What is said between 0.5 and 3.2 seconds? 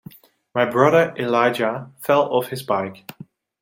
My brother Elijah fell off his bike.